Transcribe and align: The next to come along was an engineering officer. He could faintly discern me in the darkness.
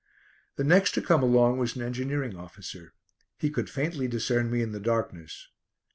The 0.55 0.63
next 0.63 0.93
to 0.95 1.01
come 1.03 1.21
along 1.21 1.59
was 1.59 1.75
an 1.75 1.83
engineering 1.83 2.35
officer. 2.35 2.95
He 3.37 3.51
could 3.51 3.69
faintly 3.69 4.07
discern 4.07 4.49
me 4.49 4.63
in 4.63 4.71
the 4.71 4.79
darkness. 4.79 5.49